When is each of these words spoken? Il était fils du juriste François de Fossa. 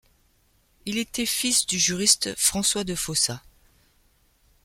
Il 0.87 0.97
était 0.97 1.27
fils 1.27 1.67
du 1.67 1.77
juriste 1.77 2.33
François 2.35 2.83
de 2.83 2.95
Fossa. 2.95 3.43